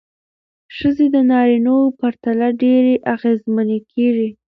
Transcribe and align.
ښځې 0.77 1.07
د 1.15 1.15
نارینه 1.31 1.71
وو 1.77 1.85
پرتله 1.99 2.47
ډېرې 2.61 2.93
اغېزمنې 3.13 3.79
کېږي. 3.91 4.29